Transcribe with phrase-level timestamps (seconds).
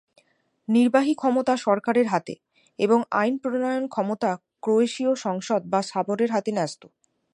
[0.67, 2.33] নির্বাহী ক্ষমতা সরকারের হাতে
[2.79, 4.31] এবং আইন প্রণয়ন ক্ষমতা
[4.63, 6.81] ক্রোয়েশীয় সংসদ বা সাবর-এর হাতে ন্যস্ত।